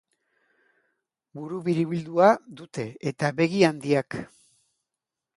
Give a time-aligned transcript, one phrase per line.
[1.39, 2.29] Buru biribildua
[2.61, 4.17] dute eta begi handiak.